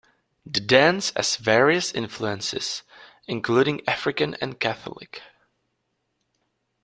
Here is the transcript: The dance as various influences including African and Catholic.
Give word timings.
The 0.47 0.61
dance 0.61 1.11
as 1.11 1.35
various 1.37 1.91
influences 1.91 2.81
including 3.27 3.87
African 3.87 4.33
and 4.41 4.59
Catholic. 4.59 5.21